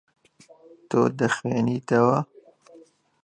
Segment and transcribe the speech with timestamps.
[0.89, 2.19] تۆ دەخوێنیتەوە.